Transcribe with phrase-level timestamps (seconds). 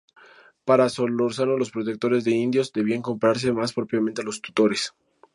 [0.65, 4.95] Para Solórzano los protectores de indios debían compararse más propiamente a los tutores.